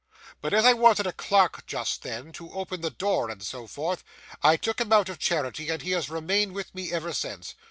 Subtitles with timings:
[0.41, 4.03] 'But as I wanted a clerk just then, to open the door and so forth,
[4.41, 7.53] I took him out of charity, and he has remained with me ever since.